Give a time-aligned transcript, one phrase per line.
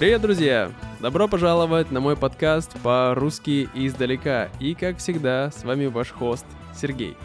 [0.00, 0.72] Привет, друзья!
[0.98, 4.48] Добро пожаловать на мой подкаст по-русски издалека.
[4.58, 7.18] И, как всегда, с вами ваш хост Сергей.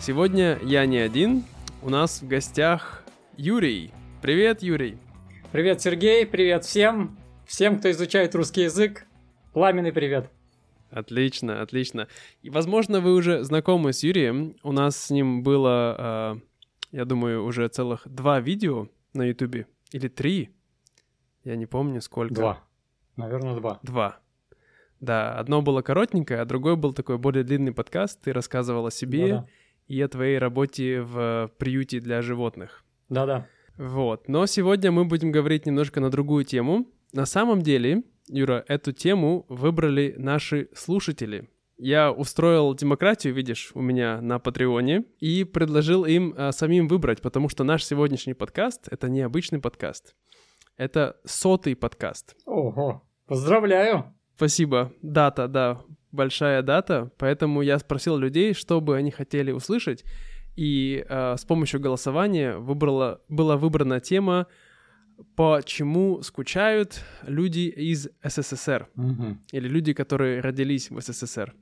[0.00, 1.44] Сегодня я не один,
[1.82, 3.04] у нас в гостях
[3.36, 3.92] Юрий.
[4.22, 4.96] Привет, Юрий!
[5.52, 7.18] Привет, Сергей, привет всем!
[7.46, 9.06] Всем, кто изучает русский язык,
[9.52, 10.30] пламенный привет!
[10.88, 12.08] Отлично, отлично.
[12.40, 14.56] И, возможно, вы уже знакомы с Юрием.
[14.62, 16.40] У нас с ним было,
[16.92, 19.66] э, я думаю, уже целых два видео на Ютубе.
[19.92, 20.48] Или три.
[21.44, 22.34] Я не помню, сколько.
[22.34, 22.64] Два.
[23.16, 23.80] Наверное, два.
[23.82, 24.18] Два.
[25.00, 28.20] Да, одно было коротенькое, а другой был такой более длинный подкаст.
[28.20, 29.46] Ты рассказывал о себе Да-да.
[29.88, 32.84] и о твоей работе в приюте для животных.
[33.08, 33.46] Да-да.
[33.78, 34.28] Вот.
[34.28, 36.86] Но сегодня мы будем говорить немножко на другую тему.
[37.12, 41.48] На самом деле, Юра, эту тему выбрали наши слушатели.
[41.78, 47.48] Я устроил демократию, видишь, у меня на Патреоне, и предложил им а, самим выбрать, потому
[47.48, 50.14] что наш сегодняшний подкаст— это не обычный подкаст.
[50.80, 52.34] Это сотый подкаст.
[52.46, 54.14] Ого, поздравляю!
[54.34, 54.94] Спасибо.
[55.02, 57.12] Дата, да, большая дата.
[57.18, 60.06] Поэтому я спросил людей, что бы они хотели услышать.
[60.56, 64.46] И э, с помощью голосования выбрала, была выбрана тема
[65.36, 69.44] «Почему скучают люди из СССР?» Мгм.
[69.52, 71.54] Или люди, которые родились в СССР.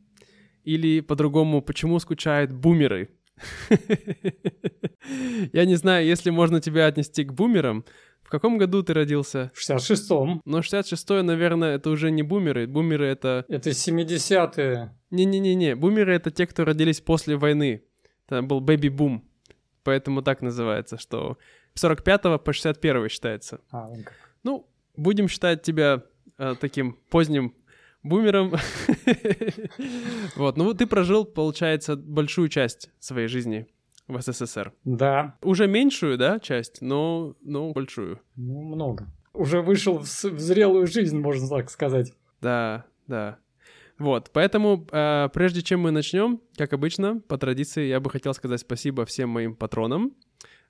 [0.63, 3.09] Или по-другому «Почему скучают бумеры?»
[5.53, 7.85] Я не знаю, если можно тебя отнести к бумерам.
[8.29, 9.51] В каком году ты родился?
[9.55, 10.43] В 66-м.
[10.45, 12.67] Но 66-е, наверное, это уже не бумеры.
[12.67, 13.47] Бумеры— это...
[13.49, 14.95] Это 70-е.
[15.11, 17.85] Не-не-не-не, бумеры— это те, кто родились после войны.
[18.27, 19.25] Это был бэби-бум.
[19.83, 21.39] Поэтому так называется, что
[21.73, 23.61] с 45 по 61 считается.
[23.71, 24.13] А, вон как.
[24.43, 26.03] Ну, будем считать тебя
[26.37, 27.55] э, таким поздним
[28.03, 28.53] бумером.
[30.37, 33.67] Вот, ну ты прожил, получается, большую часть своей жизни
[34.09, 34.73] в СССР.
[34.85, 38.21] Да, Уже меньшую, да, часть, но, но большую.
[38.37, 39.07] ну, много.
[39.35, 42.13] Уже вышел в, в зрелую жизнь, можно так сказать.
[42.41, 43.39] Да, да.
[43.99, 48.61] Вот, поэтому, э, прежде чем мы начнем, как обычно, по традиции, я бы хотел сказать
[48.61, 50.15] спасибо всем моим патронам.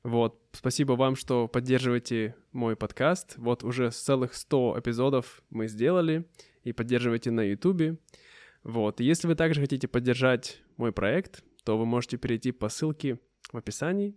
[0.02, 3.34] Вот, спасибо вам, что поддерживаете мой подкаст.
[3.36, 6.24] Вот уже целых 100 эпизодов мы сделали
[6.64, 8.00] и поддерживаете на YouTube.
[8.62, 13.18] Вот, и если вы также хотите поддержать мой проект, то вы можете перейти по ссылке
[13.52, 14.16] в описании,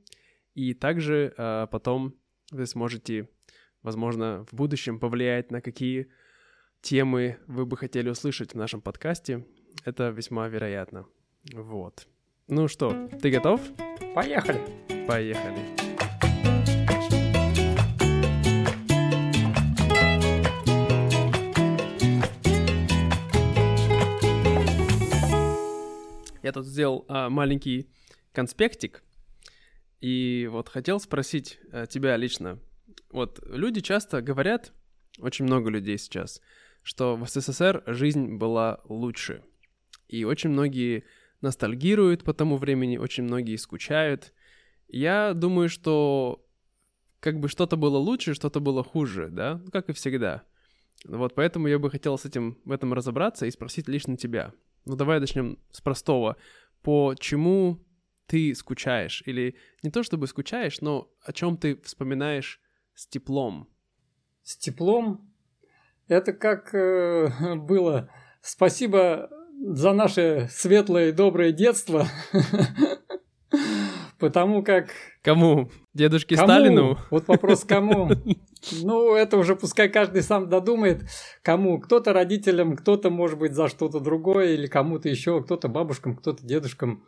[0.53, 2.15] и также э, потом
[2.51, 3.29] вы сможете,
[3.81, 6.07] возможно, в будущем повлиять на какие
[6.81, 9.45] темы вы бы хотели услышать в нашем подкасте.
[9.85, 11.05] Это весьма вероятно.
[11.53, 12.07] Вот.
[12.47, 13.61] Ну что, ты готов?
[14.13, 14.59] Поехали!
[15.07, 15.91] Поехали.
[26.43, 27.87] Я тут сделал а, маленький
[28.33, 29.03] конспектик,
[30.01, 32.59] и вот хотел спросить а, тебя лично.
[33.11, 34.73] Вот люди часто говорят,
[35.19, 36.41] очень много людей сейчас,
[36.81, 39.43] что в СССР жизнь была лучше.
[40.07, 41.05] И очень многие
[41.41, 44.33] ностальгируют по тому времени, очень многие скучают.
[44.87, 46.45] Я думаю, что
[47.19, 50.43] как бы что-то было лучше, что-то было хуже, да, Ну, как и всегда.
[51.05, 54.53] Вот поэтому я бы хотел с этим в этом разобраться и спросить лично тебя.
[54.85, 56.37] Ну давай начнем с простого.
[56.81, 57.79] Почему
[58.31, 59.21] ты скучаешь?
[59.25, 62.61] Или не то чтобы скучаешь, но о чем ты вспоминаешь
[62.95, 63.67] с теплом?
[64.41, 65.29] С теплом.
[66.07, 68.09] Это как э, было.
[68.41, 72.07] Спасибо за наше светлое и доброе детство.
[74.17, 74.91] Потому как
[75.23, 75.69] Кому?
[75.93, 76.47] Дедушке Кому?
[76.47, 76.97] Сталину?
[77.09, 78.09] Вот вопрос кому?
[78.83, 81.01] Ну, это уже пускай каждый сам додумает,
[81.41, 81.81] кому.
[81.81, 87.03] Кто-то родителям, кто-то, может быть, за что-то другое, или кому-то еще, кто-то бабушкам, кто-то дедушкам.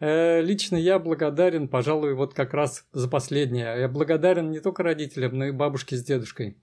[0.00, 3.80] Э, Лично я благодарен, пожалуй, вот как раз за последнее.
[3.80, 6.56] Я благодарен не только родителям, но и бабушке с дедушкой.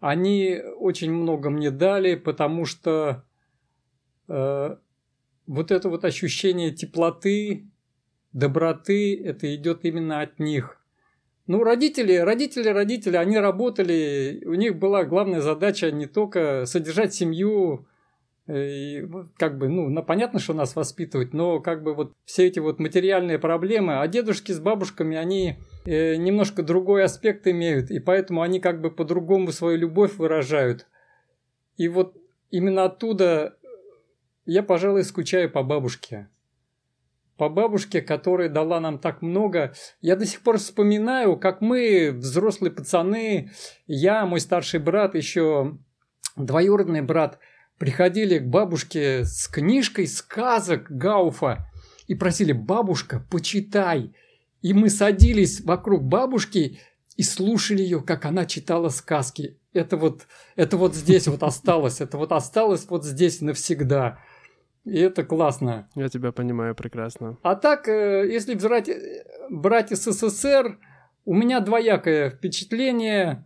[0.00, 3.24] Они очень много мне дали, потому что
[4.28, 4.76] э,
[5.46, 7.68] вот это вот ощущение теплоты,
[8.32, 10.78] доброты, это идет именно от них.
[11.48, 17.88] Ну, родители, родители, родители, они работали, у них была главная задача не только содержать семью,
[18.52, 19.06] и
[19.36, 22.78] как бы, ну, на- понятно, что нас воспитывать, но как бы вот все эти вот
[22.78, 28.60] материальные проблемы, а дедушки с бабушками, они э, немножко другой аспект имеют, и поэтому они
[28.60, 30.86] как бы по-другому свою любовь выражают.
[31.76, 32.16] И вот
[32.50, 33.56] именно оттуда
[34.44, 36.28] я, пожалуй, скучаю по бабушке
[37.42, 39.74] по бабушке, которая дала нам так много.
[40.00, 43.50] Я до сих пор вспоминаю, как мы, взрослые пацаны,
[43.88, 45.76] я, мой старший брат, еще
[46.36, 47.40] двоюродный брат,
[47.82, 51.68] приходили к бабушке с книжкой сказок Гауфа
[52.06, 54.12] и просили, бабушка, почитай.
[54.60, 56.78] И мы садились вокруг бабушки
[57.16, 59.58] и слушали ее, как она читала сказки.
[59.72, 64.20] это вот, это вот здесь вот осталось, это вот осталось вот здесь навсегда.
[64.84, 65.88] И это классно.
[65.96, 67.36] Я тебя понимаю прекрасно.
[67.42, 68.90] А так, э, если брать,
[69.50, 70.78] брать СССР,
[71.24, 73.44] у меня двоякое впечатление.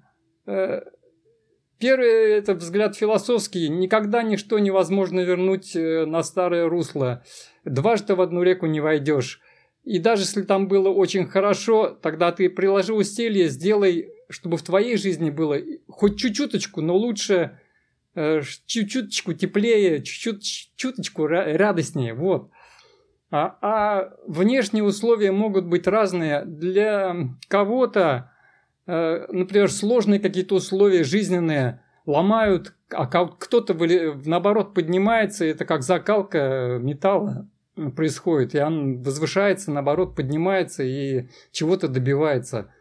[1.78, 3.68] Первый это взгляд философский.
[3.68, 7.22] Никогда ничто невозможно вернуть э, на старое русло.
[7.64, 9.40] Дважды в одну реку не войдешь.
[9.84, 14.96] И даже если там было очень хорошо, тогда ты приложи усилия, сделай, чтобы в твоей
[14.96, 17.60] жизни было хоть чуть-чуточку, но лучше
[18.14, 22.14] э, чуть-чуточку теплее, чуть-чуть чуточку радостнее.
[22.14, 22.50] Вот.
[23.30, 26.44] А, а внешние условия могут быть разные.
[26.46, 27.14] Для
[27.48, 28.32] кого-то,
[28.86, 33.74] например, сложные какие-то условия жизненные ломают, а кто-то
[34.24, 37.48] наоборот поднимается, это как закалка металла
[37.94, 42.72] происходит, и он возвышается, наоборот, поднимается и чего-то добивается.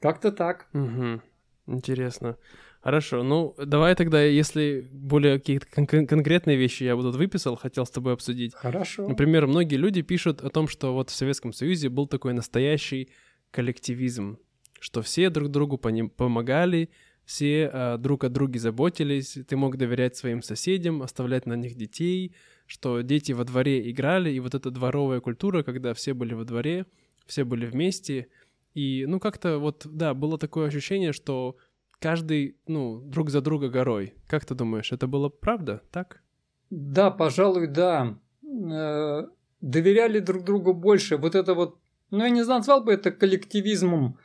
[0.00, 0.66] Как-то так.
[0.74, 1.22] Угу.
[1.68, 2.36] Интересно.
[2.80, 7.84] Хорошо, ну давай тогда, если более какие-то кон- конкретные вещи я бы тут выписал, хотел
[7.84, 8.54] с тобой обсудить.
[8.54, 9.08] Хорошо.
[9.08, 13.10] Например, многие люди пишут о том, что вот в Советском Союзе был такой настоящий
[13.50, 14.38] коллективизм,
[14.80, 16.90] что все друг другу помогали,
[17.24, 22.34] все э, друг о друге заботились, ты мог доверять своим соседям, оставлять на них детей,
[22.66, 26.86] что дети во дворе играли, и вот эта дворовая культура, когда все были во дворе,
[27.26, 28.28] все были вместе,
[28.74, 31.56] и, ну, как-то вот, да, было такое ощущение, что
[31.98, 34.14] каждый, ну, друг за друга горой.
[34.26, 36.22] Как ты думаешь, это было правда, так?
[36.70, 38.18] Да, пожалуй, да.
[38.42, 39.26] Э,
[39.60, 41.16] доверяли друг другу больше.
[41.16, 41.78] Вот это вот,
[42.10, 44.18] ну, я не назвал бы это коллективизмом.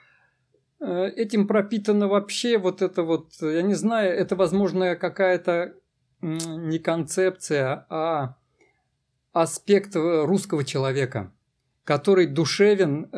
[0.83, 5.75] Э, этим пропитано вообще вот это вот, я не знаю, это, возможно, какая-то
[6.21, 8.35] не концепция, а
[9.31, 11.31] аспект э, русского человека,
[11.85, 13.09] который душевен,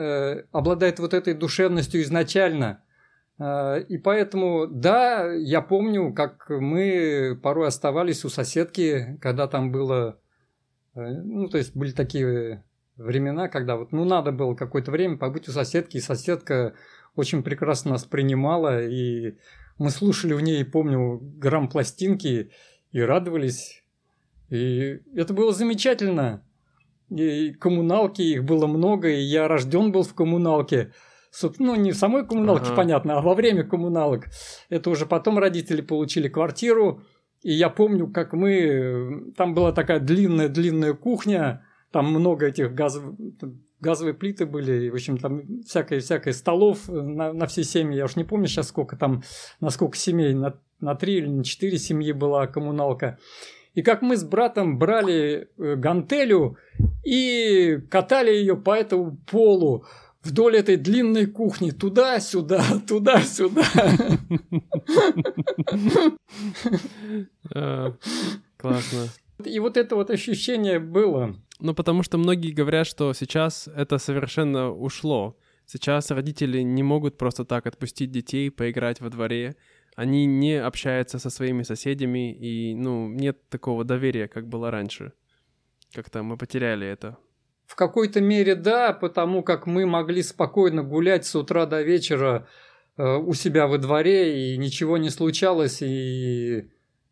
[0.51, 2.81] обладает вот этой душевностью изначально–
[3.37, 10.17] и поэтому, да, я помню, как мы порой оставались у соседки, когда там было,
[10.95, 12.63] э, ну, то есть были такие
[12.95, 16.75] времена, когда вот, ну, надо было какое-то время побыть у соседки, и соседка
[17.15, 19.35] очень прекрасно нас принимала, и
[19.77, 22.51] мы слушали в ней, помню, грамм пластинки
[22.91, 23.83] и радовались.
[24.49, 26.45] И это было замечательно.
[27.09, 30.91] И коммуналки, их было много, и я рожден был в коммуналке
[31.59, 32.75] ну, не в самой коммуналке, ага.
[32.75, 34.27] понятно, а во время коммуналок.
[34.69, 37.01] Это уже потом родители получили квартиру.
[37.41, 39.33] И я помню, как мы...
[39.35, 43.15] Там была такая длинная-длинная кухня, там много этих газовых
[43.85, 47.97] газовые плиты были, и, в общем, там всякое-всякое столов на, на все семьи.
[47.97, 49.21] Я уж не помню сейчас, сколько там,
[49.61, 53.19] на сколько семей, на, на три или на четыре семьи была коммуналка.
[53.75, 56.57] И как мы с братом брали э, гантелю
[57.03, 59.85] и катали ее по этому полу
[60.23, 63.65] вдоль этой длинной кухни, туда-сюда, туда-сюда.
[67.53, 67.93] А,
[68.57, 69.09] классно.
[69.43, 71.35] И вот это вот ощущение было.
[71.59, 75.37] Ну, потому что многие говорят, что сейчас это совершенно ушло.
[75.65, 79.55] Сейчас родители не могут просто так отпустить детей поиграть во дворе.
[79.95, 85.13] Они не общаются со своими соседями, и, ну, нет такого доверия, как было раньше.
[85.93, 87.17] Как-то мы потеряли это.
[87.65, 92.47] В какой-то мере да, потому как мы могли спокойно гулять с утра до вечера
[92.97, 96.69] э, у себя во дворе, и ничего не случалось, и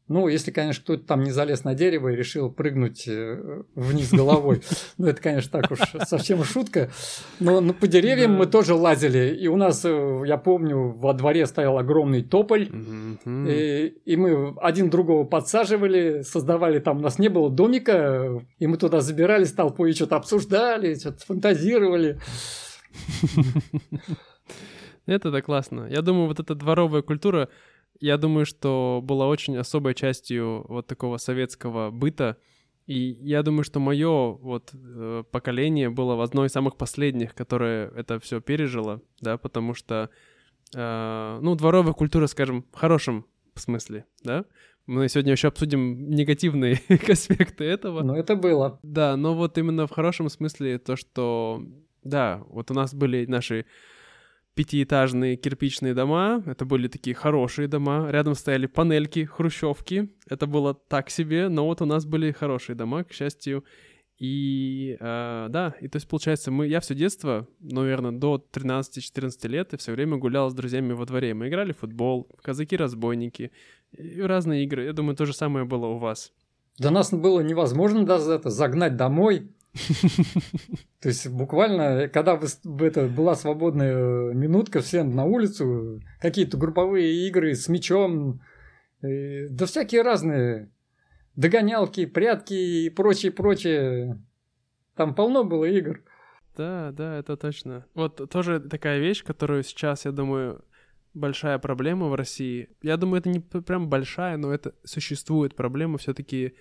[0.09, 4.61] ну, если, конечно, кто-то там не залез на дерево и решил прыгнуть э, вниз головой.
[4.97, 6.89] Ну, это, конечно, так уж совсем шутка.
[7.39, 9.35] Но ну, по деревьям мы тоже лазили.
[9.35, 12.69] И у нас, э, я помню, во дворе стоял огромный тополь.
[13.25, 18.77] И, и мы один другого подсаживали, создавали там, у нас не было домика, и мы
[18.77, 22.19] туда забирались толпой и что-то обсуждали, что-то фантазировали.
[25.05, 25.87] Это да классно.
[25.89, 27.49] Я думаю, вот эта дворовая культура,
[27.99, 32.37] я думаю, что была очень особой частью вот такого советского быта.
[32.85, 38.19] И я думаю, что мое вот э, поколение было одно из самых последних, которое это
[38.19, 40.09] все пережило, да, потому что,
[40.75, 44.45] э, ну, дворовая культура, скажем, в хорошем смысле, да.
[44.85, 48.03] Мы сегодня еще обсудим негативные аспекты этого.
[48.03, 48.79] Но это было.
[48.83, 51.63] Да, но вот именно в хорошем смысле то, что,
[52.03, 53.65] да, вот у нас были наши
[54.55, 56.43] пятиэтажные кирпичные дома.
[56.45, 58.09] Это были такие хорошие дома.
[58.09, 60.09] Рядом стояли панельки, хрущевки.
[60.27, 63.63] Это было так себе, но вот у нас были хорошие дома, к счастью.
[64.19, 69.73] И э, да, и то есть получается, мы, я все детство, наверное, до 13-14 лет,
[69.73, 71.33] и все время гулял с друзьями во дворе.
[71.33, 73.51] Мы играли в футбол, казаки-разбойники,
[73.91, 74.85] и разные игры.
[74.85, 76.31] Я думаю, то же самое было у вас.
[76.77, 79.51] Да нас было невозможно даже это загнать домой.
[81.01, 82.39] То есть буквально, когда
[82.79, 88.41] это была свободная минутка, все на улицу, какие-то групповые игры с мячом,
[89.01, 90.69] да всякие разные
[91.35, 94.21] догонялки, прятки и прочее, прочее.
[94.95, 96.01] Там полно было игр.
[96.55, 97.85] Да, да, это точно.
[97.95, 100.63] Вот тоже такая вещь, которую сейчас, я думаю,
[101.15, 102.69] большая проблема в России.
[102.83, 106.53] Я думаю, это не прям большая, но это существует проблема все-таки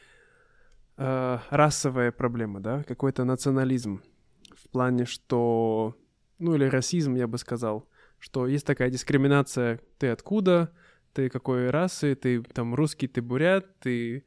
[0.97, 4.03] э, расовая проблема, да, какой-то национализм
[4.55, 5.97] в плане, что,
[6.39, 10.73] ну или расизм, я бы сказал, что есть такая дискриминация, ты откуда,
[11.13, 14.25] ты какой расы, ты там русский, ты бурят, ты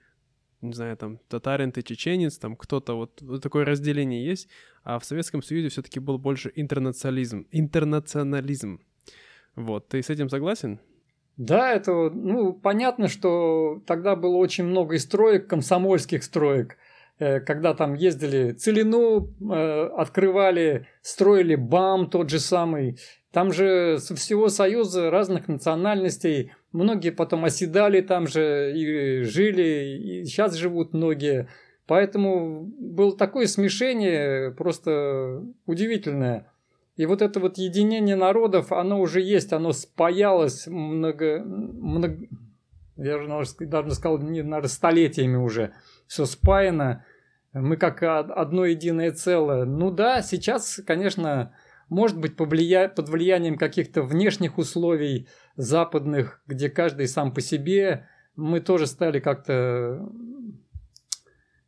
[0.66, 4.50] не знаю, там, татарин, ты чеченец, там, кто-то, вот, вот такое разделение есть,
[4.84, 8.82] а в Советском Союзе все-таки был больше интернационализм, интернационализм.
[9.56, 10.80] Вот, ты с этим согласен?
[11.38, 16.78] Да, это, ну, понятно, что тогда было очень много и строек, комсомольских строек,
[17.20, 22.98] э, когда там ездили Целину, э, открывали, строили БАМ тот же самый.
[23.32, 30.26] Там же со всего Союза разных национальностей– Многие потом оседали там же и жили, и
[30.26, 31.48] сейчас живут многие.
[31.88, 36.52] Поэтому было такое смешение просто удивительное.
[36.96, 42.18] И вот это вот единение народов, оно уже есть, оно спаялось много, много
[42.96, 43.28] я же
[43.66, 45.74] даже сказал, не, наверное, столетиями уже.
[46.08, 47.04] Все спаяно.
[47.52, 49.66] Мы как одно единое целое.
[49.66, 51.54] Ну да, сейчас, конечно,
[51.90, 52.88] может быть, повлия...
[52.88, 60.10] под влиянием каких-то внешних условий западных, где каждый сам по себе, мы тоже стали как-то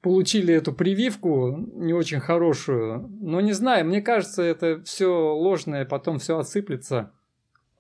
[0.02, 3.10] получили эту прививку не очень хорошую.
[3.22, 7.12] Но не знаю, мне кажется, это все ложное, потом все отсыплется.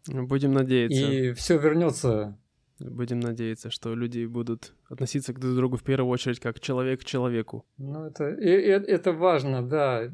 [0.07, 0.99] Будем надеяться.
[0.99, 2.37] И все вернется.
[2.79, 7.05] Будем надеяться, что люди будут относиться к друг другу в первую очередь как человек к
[7.05, 7.65] человеку.
[7.77, 10.11] Ну, это, и, и, это важно, да.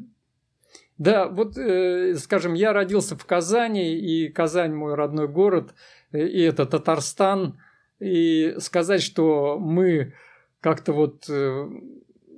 [0.97, 5.73] Да, вот, э, скажем, я родился в Казани, и Казань мой родной город,
[6.13, 7.59] и это Татарстан,
[7.99, 10.13] и сказать, что мы
[10.63, 11.67] как-то вот э,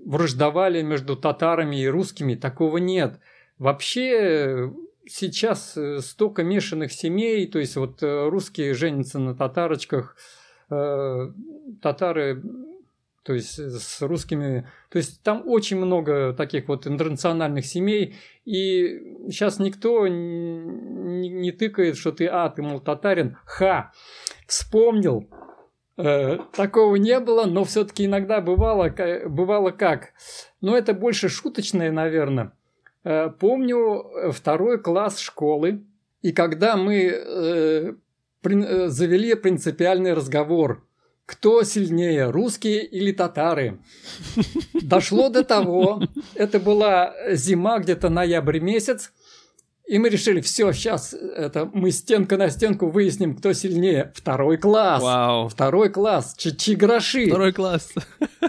[0.04, 3.20] враждовали между татарами и русскими, такого нет.
[3.60, 4.74] Вообще
[5.08, 10.18] сейчас э, столько мешанных семей, то есть вот э, русские женятся на татарочках,
[10.72, 11.32] э,
[11.82, 12.42] татары
[13.26, 18.16] то есть э, с русскими, то есть там очень много таких вот интернациональных семей,
[18.46, 23.92] и сейчас никто не, не тыкает, что ты, а, ты, мол, татарин, ха,
[24.48, 25.45] вспомнил, э,
[25.96, 28.94] такого не было, но все-таки иногда бывало,
[29.28, 30.14] бывало как,
[30.62, 32.52] но это больше шуточное, наверное.
[33.06, 35.86] Э, помню э, второй класс школы,
[36.22, 37.94] и когда мы э,
[38.44, 40.84] э, завели принципиальный разговор–
[41.26, 43.80] кто сильнее, русские или татары.
[44.74, 46.04] Дошло до того,
[46.36, 49.12] это была зима, где-то ноябрь месяц,
[49.88, 54.12] и мы решили, все, сейчас это мы стенка на стенку выясним, кто сильнее.
[54.16, 55.04] Второй класс.
[55.04, 55.48] Вау.
[55.48, 56.36] Второй класс.
[56.38, 57.28] Чичи-гроши.
[57.28, 57.94] Второй класс.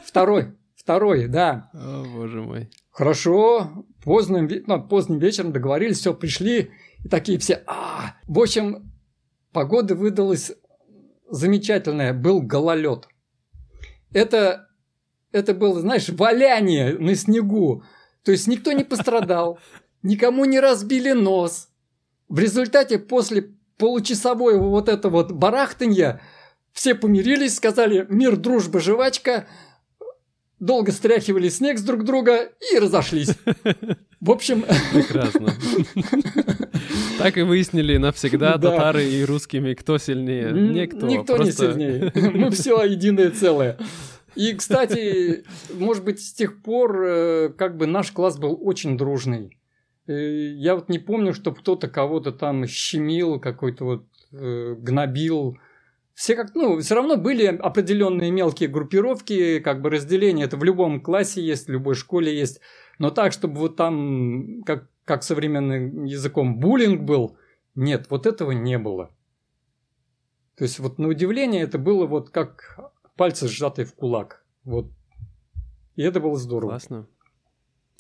[0.04, 0.54] Второй.
[0.74, 1.70] Второй, да.
[1.74, 2.70] О, боже мой.
[2.90, 3.84] Хорошо.
[4.02, 6.70] Поздным, ну, поздним вечером договорились, все, пришли.
[7.04, 8.92] И такие все, а, в общем,
[9.52, 10.52] погода выдалась
[11.28, 13.08] замечательное, был гололед.
[14.12, 14.68] Это,
[15.32, 17.82] это было, знаешь, валяние на снегу.
[18.24, 19.58] То есть никто не пострадал,
[20.06, 21.68] никому не разбили нос.
[22.28, 26.20] В результате после получасового вот этого вот барахтанья
[26.72, 29.46] все помирились, сказали «мир, дружба, жвачка»,
[30.58, 33.30] долго стряхивали снег с друг друга и разошлись.
[34.20, 34.64] В общем...
[34.92, 35.52] Прекрасно.
[37.18, 38.70] Так и выяснили навсегда да.
[38.70, 40.52] татары и русскими, кто сильнее.
[40.52, 41.06] Никто.
[41.06, 41.68] Никто просто...
[41.68, 42.12] не сильнее.
[42.14, 43.78] Мы все единое целое.
[44.34, 49.56] И, кстати, может быть, с тех пор э, как бы наш класс был очень дружный.
[50.06, 55.58] Э, я вот не помню, чтобы кто-то кого-то там щемил, какой-то вот э, гнобил.
[56.14, 60.44] Все как, ну, все равно были определенные мелкие группировки, как бы разделения.
[60.44, 62.60] Это в любом классе есть, в любой школе есть.
[62.98, 67.36] Но так, чтобы вот там, как, как современным языком, буллинг был,
[67.74, 69.10] нет, вот этого не было.
[70.56, 72.78] То есть вот на удивление это было вот как
[73.16, 74.44] пальцы сжатые в кулак.
[74.64, 74.86] Вот.
[75.96, 76.70] И это было здорово.
[76.70, 77.06] Классно.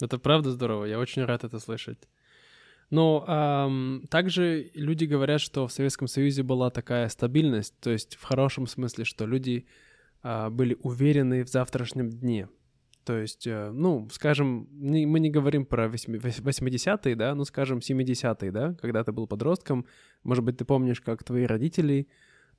[0.00, 2.08] Это правда здорово, я очень рад это слышать.
[2.90, 8.22] Но эм, также люди говорят, что в Советском Союзе была такая стабильность, то есть в
[8.22, 9.66] хорошем смысле, что люди
[10.22, 12.48] э, были уверены в завтрашнем дне.
[13.04, 18.74] То есть, э, ну, скажем, мы не говорим про 80-е, да, ну, скажем, 70-е, да,
[18.74, 19.86] когда ты был подростком,
[20.22, 22.08] может быть, ты помнишь, как твои родители,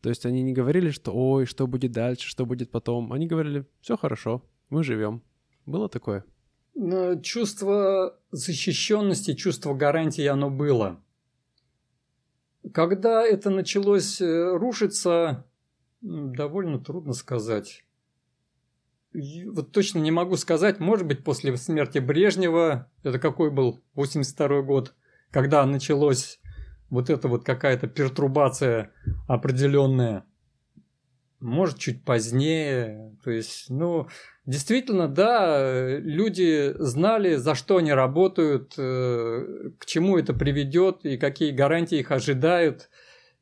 [0.02, 3.66] то есть они не говорили, что «Ой, что будет дальше, что будет потом», они говорили
[3.82, 5.22] «Все хорошо, мы живем».
[5.66, 6.24] Было такое?
[7.24, 11.00] Чувство защищенности, чувство гарантии оно было.
[12.74, 15.46] Когда это началось э, рушиться,
[16.02, 17.84] довольно трудно сказать.
[19.14, 24.94] Вот точно не могу сказать, может быть, после смерти Брежнева, это какой был, 82 год,
[25.32, 26.40] когда началось
[26.90, 28.92] вот это вот какая-то пертурбация
[29.28, 30.26] определенная.
[31.40, 33.16] Может, чуть позднее.
[33.24, 34.08] То есть, ну,
[34.46, 41.52] действительно, да, люди знали, за что они работают, э, к чему это приведет и какие
[41.52, 42.90] гарантии их ожидают.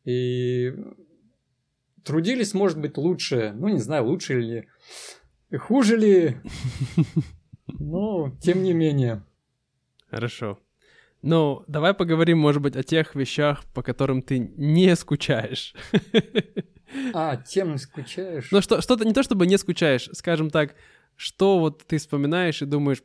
[0.04, 0.74] И
[2.04, 3.54] трудились, может быть, лучше.
[3.56, 4.68] Ну, не знаю, лучше ли,
[5.58, 6.38] хуже ли.
[7.68, 9.24] Но, тем не менее.
[10.10, 10.60] Хорошо.
[11.22, 15.74] Ну, давай поговорим, может быть, о тех вещах, по которым ты не скучаешь.
[17.14, 18.50] А, тем не скучаешь?
[18.52, 20.76] Ну, что, что-то не то, чтобы не скучаешь, скажем так,
[21.16, 23.04] что вот ты вспоминаешь и думаешь,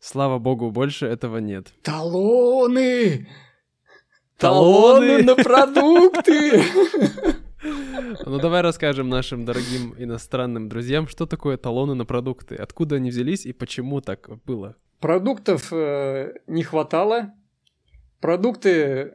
[0.00, 1.72] слава богу, больше этого нет.
[1.82, 3.28] Талоны!
[4.38, 6.62] Талоны на продукты!
[8.26, 13.46] Ну давай расскажем нашим дорогим иностранным друзьям, что такое талоны на продукты, откуда они взялись
[13.46, 14.76] и почему так было.
[15.00, 17.32] Продуктов э, не хватало.
[18.20, 19.14] Продукты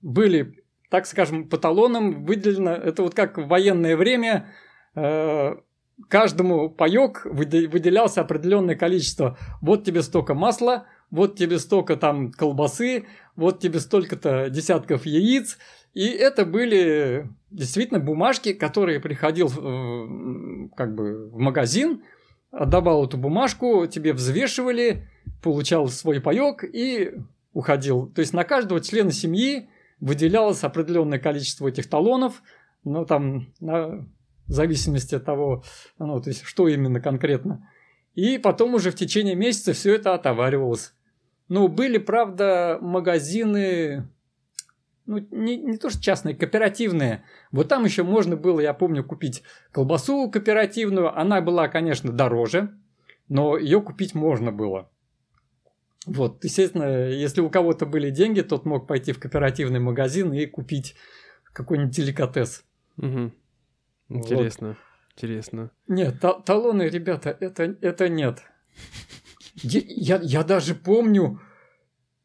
[0.00, 0.61] были,
[0.92, 2.72] так скажем, по талонам выделено.
[2.72, 4.52] Это вот как в военное время
[4.94, 5.54] э,
[6.10, 9.38] каждому паёк выделялся определенное количество.
[9.62, 13.06] Вот тебе столько масла, вот тебе столько там колбасы,
[13.36, 15.56] вот тебе столько-то десятков яиц.
[15.94, 22.02] И это были действительно бумажки, которые приходил э, как бы в магазин,
[22.50, 25.08] отдавал эту бумажку, тебе взвешивали,
[25.42, 27.14] получал свой паек и
[27.54, 28.08] уходил.
[28.08, 29.70] То есть на каждого члена семьи
[30.02, 32.42] выделялось определенное количество этих талонов,
[32.84, 34.04] ну там на
[34.48, 35.62] зависимости от того,
[35.98, 37.70] ну, то есть что именно конкретно.
[38.14, 40.92] И потом уже в течение месяца все это отоваривалось.
[41.48, 44.08] Ну, были, правда, магазины,
[45.06, 47.24] ну, не, не то что частные, кооперативные.
[47.52, 51.16] Вот там еще можно было, я помню, купить колбасу кооперативную.
[51.16, 52.76] Она была, конечно, дороже,
[53.28, 54.90] но ее купить можно было.
[56.06, 60.96] Вот, естественно, если у кого-то были деньги, тот мог пойти в кооперативный магазин и купить
[61.52, 62.64] какой-нибудь деликатес.
[62.96, 63.32] Угу.
[64.08, 64.76] Интересно, вот.
[65.14, 65.70] интересно.
[65.86, 68.42] Нет, та талоны, ребята, это, это нет.
[69.54, 71.40] Я, я, даже помню,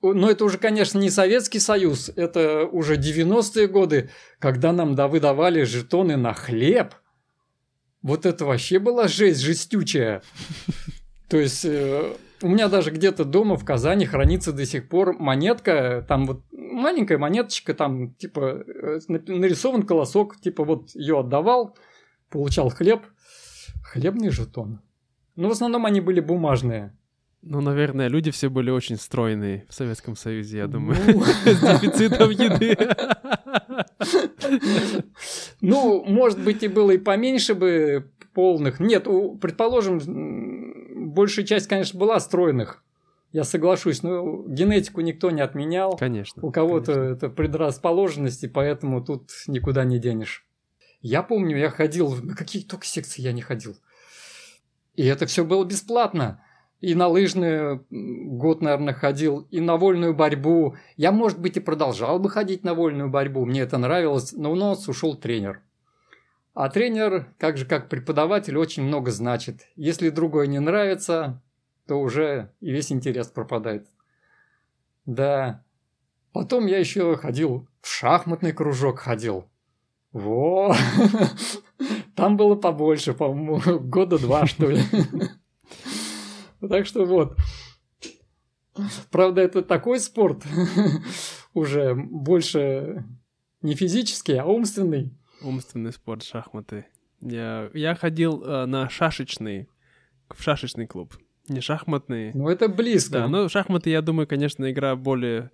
[0.02, 4.10] но это уже, конечно, не Советский Союз, это уже 90-е годы,
[4.40, 6.96] когда нам да, выдавали жетоны на хлеб.
[8.02, 10.22] Вот это вообще была жесть жестючая.
[11.30, 16.06] То есть э, у меня даже где-то дома в Казани хранится до сих пор монетка,
[16.08, 21.76] там вот маленькая монеточка, там типа э, нарисован колосок, типа вот ее отдавал,
[22.30, 23.02] получал хлеб,
[23.84, 24.82] хлебный жетон.
[25.36, 26.96] Но в основном они были бумажные.
[27.42, 31.24] Ну, наверное, люди все были очень стройные в Советском Союзе, я думаю, ну.
[31.46, 32.76] с дефицитом еды.
[35.62, 38.80] Ну, может быть, и было и поменьше бы полных.
[38.80, 39.06] Нет,
[39.40, 40.67] предположим,
[41.18, 42.84] большая часть, конечно, была стройных.
[43.34, 45.98] Я соглашусь, но генетику никто не отменял.
[45.98, 46.42] Конечно.
[46.44, 50.46] У кого-то это предрасположенности, поэтому тут никуда не денешь.
[51.02, 53.76] Я помню, я ходил, на какие только секции я не ходил.
[54.96, 56.44] И это все было бесплатно.
[56.80, 60.76] И на лыжную год, наверное, ходил, и на вольную борьбу.
[60.96, 64.56] Я, может быть, и продолжал бы ходить на вольную борьбу, мне это нравилось, но у
[64.56, 65.62] нас ушел тренер.
[66.60, 69.68] А тренер, как же как преподаватель, очень много значит.
[69.76, 71.40] Если другой не нравится,
[71.86, 73.88] то уже и весь интерес пропадает.
[75.06, 75.64] Да.
[76.34, 79.46] Потом я еще ходил в шахматный кружок ходил.
[80.12, 80.76] Во!
[82.16, 84.82] Там было побольше, по-моему, года два, что ли.
[86.68, 87.38] Так что вот.
[89.12, 90.44] Правда, это такой спорт
[91.54, 93.06] уже больше
[93.62, 95.14] не физический, а умственный.
[95.42, 96.86] Умственный спорт, шахматы.
[97.22, 99.68] Я, я ходил э, на шашечный,
[100.30, 101.16] в шашечный клуб.
[101.48, 102.32] Не шахматный.
[102.34, 103.14] Ну, это близко.
[103.14, 105.52] Да, но шахматы, я думаю, конечно, игра более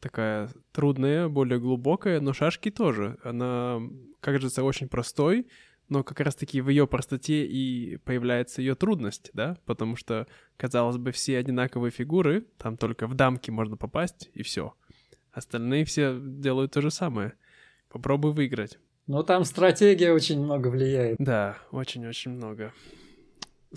[0.00, 3.18] такая трудная, более глубокая, но шашки тоже.
[3.22, 3.80] Она
[4.20, 5.46] кажется очень простой,
[5.88, 11.12] но как раз-таки в ее простоте и появляется ее трудность, да, потому что, казалось бы,
[11.12, 14.74] все одинаковые фигуры, там только в дамки можно попасть, и все.
[15.32, 17.34] Остальные все делают то же самое.
[17.88, 18.78] Попробуй выиграть.
[19.12, 21.18] Но там стратегия очень много влияет.
[21.18, 22.72] Да, очень-очень много.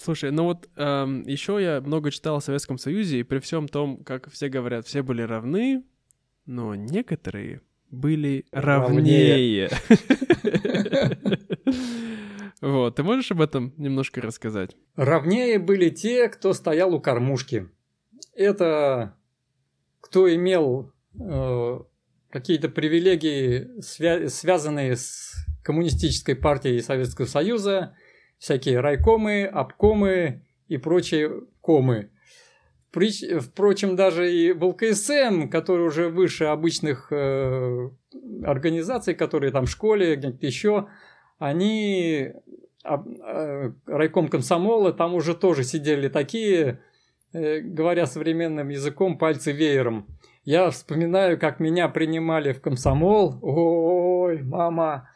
[0.02, 3.98] Слушай, ну вот эм, еще я много читал о Советском Союзе, и при всем том,
[4.06, 5.84] как все говорят, все были равны,
[6.46, 7.60] но некоторые
[7.92, 9.70] были равнее.
[12.62, 14.78] Вот, ты можешь об этом немножко рассказать?
[14.96, 17.70] Равнее были те, кто стоял у кормушки.
[18.34, 19.18] Это
[20.00, 21.80] кто имел э,
[22.36, 27.96] какие-то привилегии, свя- связанные с коммунистической партией Советского Союза,
[28.40, 32.10] всякие райкомы, обкомы и прочие комы.
[32.92, 37.90] Впрочем, даже и в ЛКСМ, который уже выше обычных э,
[38.44, 40.88] организаций, которые там в школе, где-то еще,
[41.40, 42.34] они,
[42.84, 46.82] э, райком комсомола, там уже тоже сидели такие,
[47.32, 50.06] э, говоря современным языком, пальцы веером.
[50.46, 53.40] Я вспоминаю, как меня принимали в комсомол.
[53.42, 55.10] Ой, мама.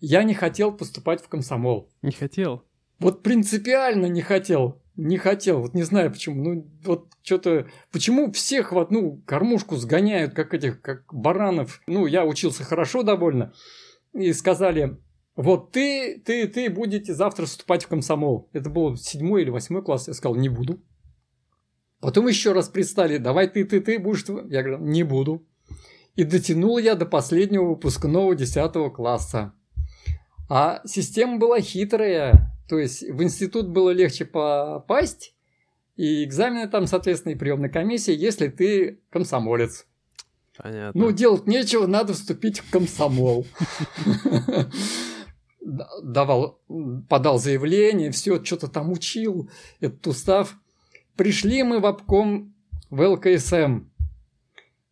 [0.00, 1.90] Я не хотел поступать в комсомол.
[2.00, 2.64] Не хотел?
[2.98, 4.80] Вот принципиально не хотел.
[4.96, 6.42] Не хотел, вот не знаю почему.
[6.42, 7.66] Ну, вот что-то...
[7.92, 11.82] Почему всех в одну кормушку сгоняют, как этих, как баранов?
[11.86, 13.52] Ну, я учился хорошо довольно.
[14.14, 14.96] И сказали,
[15.36, 18.48] вот ты, ты, ты будете завтра вступать в комсомол.
[18.54, 20.08] Это был седьмой или восьмой класс.
[20.08, 20.80] Я сказал, не буду.
[22.00, 24.24] Потом еще раз пристали, давай ты, ты, ты будешь...
[24.50, 25.46] Я говорю, не буду.
[26.16, 29.54] И дотянул я до последнего выпускного десятого класса.
[30.48, 32.54] А система была хитрая.
[32.68, 35.34] То есть в институт было легче попасть,
[35.96, 39.86] и экзамены там, соответственно, и приемная комиссия, если ты комсомолец.
[40.56, 41.00] Понятно.
[41.00, 43.46] Ну, делать нечего, надо вступить в комсомол.
[46.02, 46.60] Давал,
[47.08, 50.56] подал заявление, все, что-то там учил, этот устав.
[51.16, 52.54] Пришли мы в обком
[52.90, 53.84] в ЛКСМ.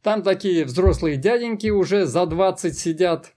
[0.03, 3.35] Там такие взрослые дяденьки уже за 20 сидят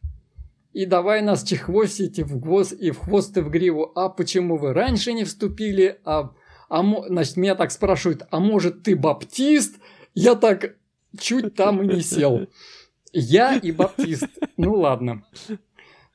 [0.76, 3.93] и давай нас чехвостить в хвост, и в хвост и в гриву.
[3.95, 6.02] А почему вы раньше не вступили?
[6.04, 6.34] А,
[6.67, 9.78] а, значит, меня так спрашивают, а может ты баптист?
[10.13, 10.76] Я так
[11.17, 12.48] чуть там и не сел.
[13.13, 14.28] Я и баптист.
[14.58, 15.24] Ну ладно.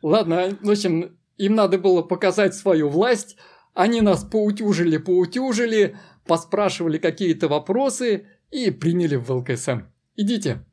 [0.03, 3.39] Ладно, в общем, им надо было показать свою власть.
[3.73, 5.97] Они нас поутюжили, поутюжили,
[6.31, 9.81] поспрашивали какие-то вопросы и приняли в ЛКСМ.
[10.15, 10.65] Идите.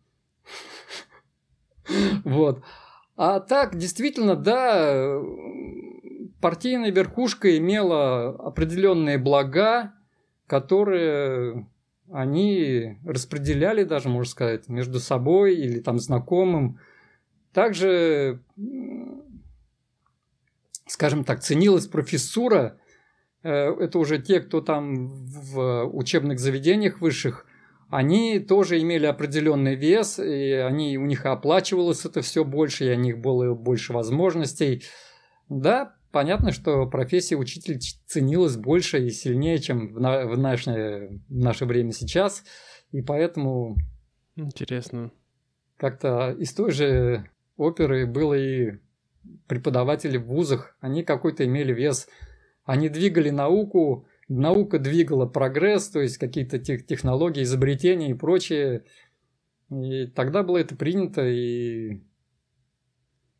[2.23, 2.61] Вот.
[3.15, 5.19] А так, действительно, да,
[6.41, 9.93] партийная верхушка имела определенные блага,
[10.45, 11.67] которые
[12.11, 16.79] они распределяли даже, можно сказать, между собой или там знакомым.
[17.51, 18.43] Также,
[20.85, 22.77] скажем так, ценилась профессура.
[23.43, 27.45] Э, это уже те, кто там в учебных заведениях высших
[27.89, 32.99] они тоже имели определенный вес, и они, у них оплачивалось это все больше, и у
[32.99, 34.83] них было больше возможностей.
[35.47, 41.37] Да, понятно, что профессия учителя ценилась больше и сильнее, чем в, на, в, наше, в
[41.37, 42.43] наше время сейчас,
[42.91, 43.77] и поэтому...
[44.35, 45.11] Интересно.
[45.77, 48.79] Как-то из той же оперы было и
[49.47, 52.09] преподаватели в вузах, они какой-то имели вес,
[52.67, 58.83] они двигали науку, наука двигала прогресс, то есть какие-то тех, технологии, изобретения и прочее.
[59.71, 62.01] И тогда было это принято, и,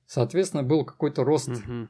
[0.05, 1.49] соответственно, был какой-то рост.
[1.49, 1.89] Угу.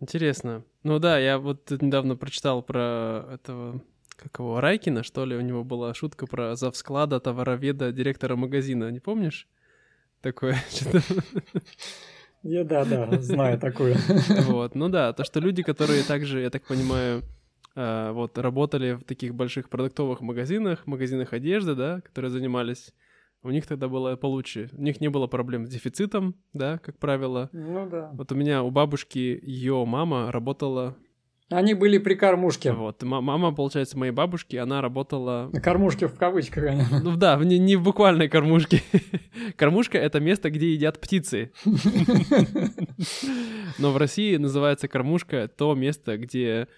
[0.00, 0.64] Интересно.
[0.82, 3.80] Ну да, я вот недавно прочитал про этого
[4.16, 9.00] как его, Райкина, что ли, у него была шутка про завсклада, товароведа, директора магазина, не
[9.00, 9.48] помнишь?
[10.20, 11.00] Такое что-то...
[12.42, 13.96] Я, да, да, знаю такое.
[14.46, 17.22] Вот, ну да, то, что люди, которые также, я так понимаю,
[17.76, 22.92] э, вот работали в таких больших продуктовых магазинах, магазинах одежды, да, которые занимались,
[23.44, 24.70] у них тогда было получше.
[24.72, 27.50] У них не было проблем с дефицитом, да, как правило.
[27.52, 28.10] Ну да.
[28.12, 30.96] Вот у меня, у бабушки, ее мама работала
[31.52, 32.72] они были при кормушке.
[32.72, 33.02] Вот.
[33.02, 35.50] Мама, получается, моей бабушки, она работала...
[35.52, 37.00] На кормушке в кавычках, конечно.
[37.02, 38.82] Ну да, не, не в буквальной кормушке.
[39.56, 41.52] Кормушка— это место, где едят птицы.
[43.78, 46.68] Но в России называется кормушка то место, где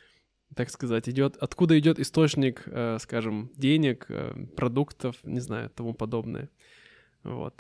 [0.55, 6.49] так сказать, идет, откуда идет источник, э, скажем, денег, э, продуктов, не знаю, тому подобное.
[7.25, 7.55] Вот.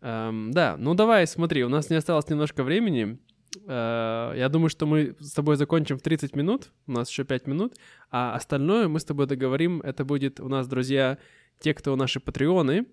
[0.00, 3.18] Эм, да, ну давай, смотри, у нас не осталось немножко времени.
[3.66, 7.46] Э, я думаю, что мы с тобой закончим в 30 минут, у нас еще 5
[7.46, 7.74] минут,
[8.10, 11.18] а остальное мы с тобой договорим, это будет у нас, друзья,
[11.60, 12.86] те, кто наши патреоны,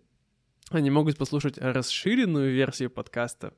[0.72, 3.54] они могут послушать расширенную версию подкаста.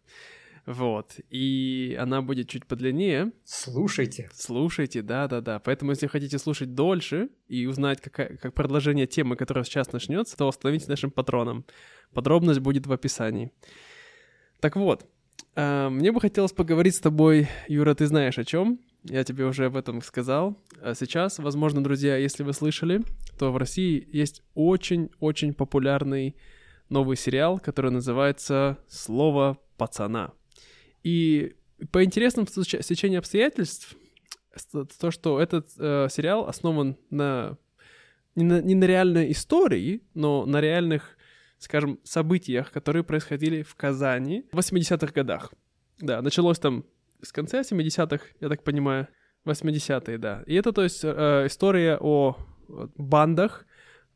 [0.66, 1.16] Вот.
[1.30, 3.32] И она будет чуть подлиннее.
[3.46, 4.30] Слушайте.
[4.34, 5.60] Слушайте, да-да-да.
[5.60, 10.52] Поэтому, если хотите слушать дольше и узнать, какая, как продолжение темы, которая сейчас начнется, то
[10.52, 11.66] становитесь нашим патроном.
[12.14, 13.54] Подробность будет в описании.
[14.60, 15.06] Так вот,
[15.56, 18.80] мне бы хотелось поговорить с тобой, Юра, ты знаешь о чем?
[19.04, 20.58] Я тебе уже об этом сказал.
[20.82, 23.02] А сейчас, возможно, друзья, если вы слышали,
[23.39, 26.36] то в России есть очень-очень популярный
[26.89, 30.34] новый сериал, который называется «Слово пацана».
[31.04, 31.56] И
[31.91, 33.95] по интересным стечению обстоятельств,
[35.00, 37.58] то, что этот э, сериал основан на
[38.36, 41.16] не, на не на реальной истории, но на реальных,
[41.60, 45.54] скажем, событиях, которые происходили в Казани в 80-х годах.
[46.00, 46.86] Да, началось там
[47.22, 49.08] с конца 70-х, я так понимаю,
[49.46, 50.43] 80-е, да.
[50.46, 52.38] И это, то есть, э, история о
[52.98, 53.65] бандах,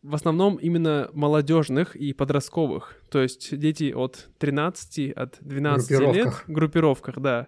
[0.01, 3.01] в основном именно молодежных и подростковых.
[3.09, 7.47] То есть дети от 13, от 12 лет в группировках, да.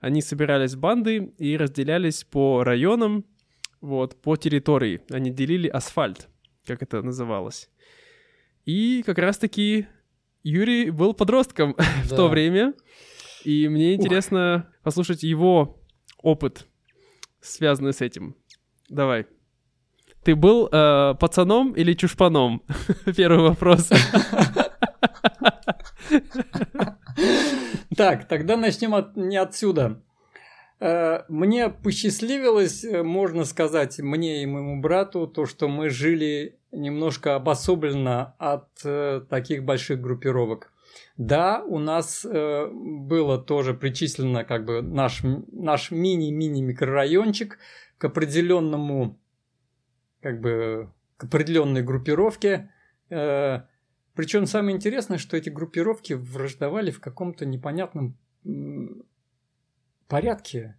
[0.00, 3.24] Они собирались в банды и разделялись по районам,
[3.80, 5.02] вот, по территории.
[5.10, 6.28] Они делили асфальт,
[6.66, 7.68] как это называлось.
[8.64, 9.86] И как раз-таки
[10.42, 11.84] Юрий был подростком да.
[12.04, 12.74] в то время.
[13.44, 14.82] И мне интересно Ух.
[14.82, 15.80] послушать его
[16.18, 16.66] опыт,
[17.40, 18.36] связанный с этим.
[18.88, 19.26] Давай.
[20.22, 22.62] Ты был э, пацаном или чушпаном?
[23.16, 23.90] Первый вопрос.
[27.96, 30.02] Так, тогда начнем от, не отсюда.
[30.80, 37.36] Э, мне посчастливилось, э, можно сказать, мне и моему брату, то, что мы жили немножко
[37.36, 40.72] обособленно от э, таких больших группировок.
[41.16, 47.58] Да, у нас э, было тоже причислено как бы наш, наш мини-мини микрорайончик
[47.98, 49.18] к определенному
[50.20, 52.70] как бы к определенной группировке.
[53.10, 53.62] Э,
[54.14, 58.16] причем самое интересное, что эти группировки враждовали в каком-то непонятном
[60.08, 60.76] порядке.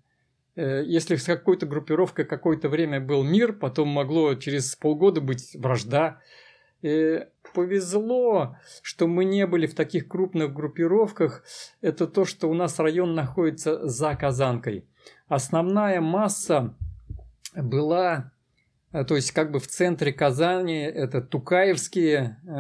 [0.56, 6.20] Э, если с какой-то группировкой какое-то время был мир, потом могло через полгода быть вражда.
[6.82, 11.44] И повезло, что мы не были в таких крупных группировках.
[11.82, 14.86] Это то, что у нас район находится за Казанкой.
[15.28, 16.76] Основная масса
[17.56, 18.34] была
[18.94, 22.52] Э, то есть как бы в центре Казани, это Тукаевские, э,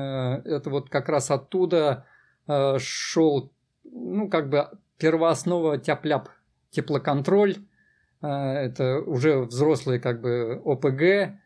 [0.49, 2.05] это вот как раз оттуда
[2.47, 3.53] э, шел,
[3.83, 6.29] ну как бы первооснова тяп-ляп,
[6.71, 7.57] теплоконтроль,
[8.27, 11.37] это уже взрослые как бы ОПГ,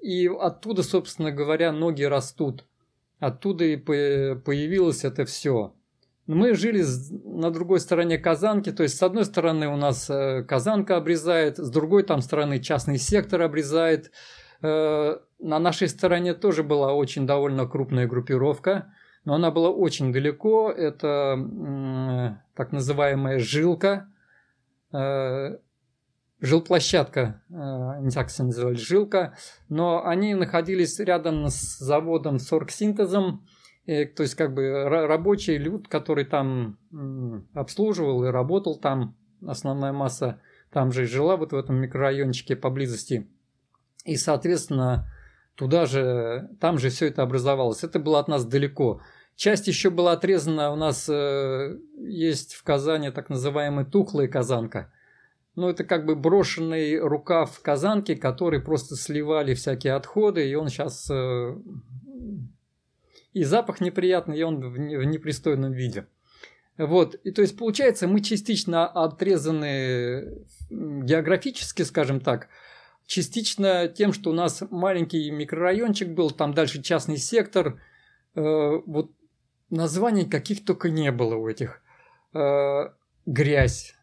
[0.00, 2.66] и оттуда, собственно говоря, ноги растут.
[3.20, 5.74] Оттуда и появилось это все.
[6.26, 6.82] Мы жили
[7.24, 11.70] на другой стороне Казанки, то есть с одной стороны у нас э, Казанка обрезает, с
[11.70, 14.10] другой там стороны частный сектор обрезает.
[14.62, 18.94] Э, на нашей стороне тоже была очень довольно крупная группировка,
[19.26, 20.70] но она была очень далеко.
[20.70, 24.08] Это так называемая жилка,
[24.92, 25.58] э,
[26.44, 29.36] жилплощадка, не так все называли, жилка,
[29.68, 33.46] но они находились рядом с заводом с оргсинтезом,
[33.86, 36.78] и, то есть, как бы рабочий люд, который там
[37.54, 40.40] обслуживал и работал там, основная масса
[40.72, 43.28] там же и жила вот в этом микрорайончике поблизости.
[44.04, 45.10] И, соответственно,
[45.54, 47.84] туда же, там же все это образовалось.
[47.84, 49.00] Это было от нас далеко.
[49.36, 54.92] Часть еще была отрезана, у нас э, есть в Казани так называемая тухлая казанка.
[55.56, 61.08] Ну, это как бы брошенный рукав казанки, который просто сливали всякие отходы, и он сейчас
[61.10, 61.56] э,
[63.32, 66.06] и запах неприятный, и он в непристойном виде.
[66.76, 72.48] Вот, и то есть получается, мы частично отрезаны географически, скажем так,
[73.06, 77.80] частично тем, что у нас маленький микрорайончик был, там дальше частный сектор,
[78.34, 78.40] э,
[78.86, 79.12] вот
[79.70, 81.80] названий каких только не было у этих.
[82.32, 82.90] Э,
[83.24, 83.94] грязь,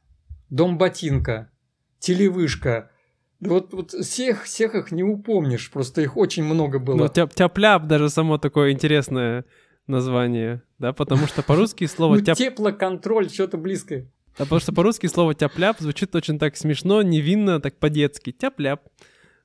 [0.52, 1.50] дом ботинка,
[1.98, 2.92] телевышка,
[3.40, 6.96] вот, вот всех, всех их не упомнишь, просто их очень много было.
[6.96, 9.46] Ну, тяп тяп даже само такое интересное
[9.88, 12.38] название, да, потому что по-русски слово ну, тяп...
[12.38, 14.12] теплоконтроль, что-то близкое.
[14.38, 18.32] Да, потому что по-русски слово тяп-ляп звучит очень так смешно, невинно, так по-детски.
[18.32, 18.82] Тяп-ляп.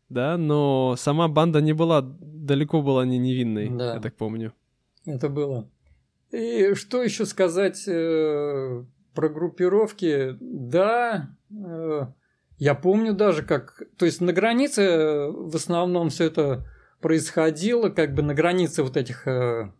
[0.08, 3.94] Да, но сама банда не была, далеко была не невинной, да.
[3.94, 4.52] я так помню.
[5.04, 5.68] Это было.
[6.30, 8.84] И что еще сказать э,
[9.16, 10.36] про группировки?
[10.40, 12.06] Да, э,
[12.58, 13.82] я помню даже, как...
[13.98, 16.64] То есть на границе в основном все это
[17.00, 19.26] происходило, как бы на границе вот этих...
[19.26, 19.72] Э,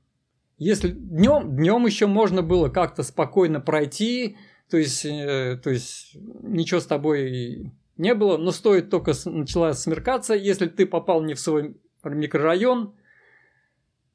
[0.58, 6.80] если днем, днем еще можно было как-то спокойно пройти, то есть, э, то есть ничего
[6.80, 11.76] с тобой не было, но стоит только начала смеркаться, если ты попал не в свой
[12.02, 12.94] микрорайон,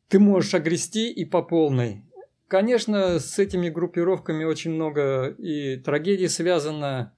[0.08, 2.04] ты можешь огрести и по полной.
[2.52, 7.16] Конечно, с этими группировками очень много и трагедий связано,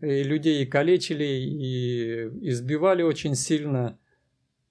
[0.00, 3.98] и людей и калечили, и избивали очень сильно.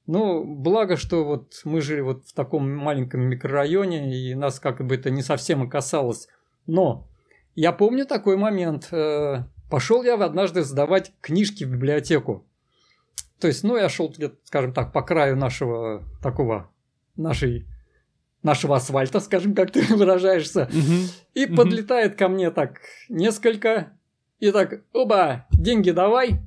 [0.08, 4.96] Ну, благо, что вот мы жили вот в таком маленьком микрорайоне, и нас как бы
[4.96, 6.28] это не совсем касалось.
[6.66, 7.08] Но
[7.54, 8.92] я помню такой момент.
[8.92, 12.44] Э, пошел я однажды сдавать книжки в библиотеку.
[13.40, 16.72] То есть, ну, я шел где-то, скажем так, по краю нашего такого,
[17.16, 17.68] нашей
[18.44, 21.10] нашего асфальта, скажем, как ты выражаешься, угу.
[21.34, 21.56] и угу.
[21.56, 23.94] подлетает ко мне так несколько
[24.40, 26.40] И так, оба, деньги давай.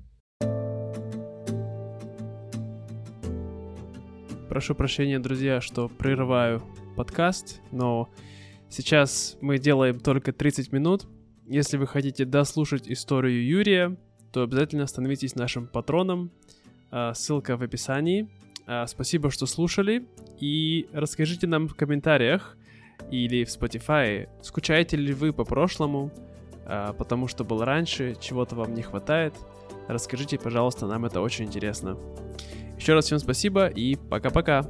[4.48, 6.62] Прошу прощения, друзья, что прерываю
[6.96, 8.08] подкаст, но
[8.68, 11.06] сейчас мы делаем только 30 минут.
[11.46, 13.96] Если вы хотите дослушать историю Юрия,
[14.32, 16.30] то обязательно становитесь нашим патроном.
[16.90, 18.28] А, ссылка в описании.
[18.66, 20.06] А, спасибо, что слушали.
[20.40, 22.56] И расскажите нам в комментариях
[23.10, 26.10] или в Spotify, скучаете ли вы по прошлому,
[26.64, 29.34] а, потому что был раньше, чего-то вам не хватает.
[29.88, 31.98] Расскажите, пожалуйста, нам это очень интересно.
[32.78, 34.62] Еще раз всем спасибо и пока-пока.